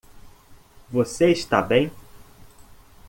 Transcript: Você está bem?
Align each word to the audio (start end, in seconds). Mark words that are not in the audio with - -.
Você 0.89 1.27
está 1.29 1.61
bem? 1.61 1.91